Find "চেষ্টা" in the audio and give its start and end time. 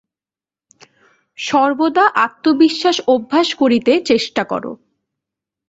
4.05-4.43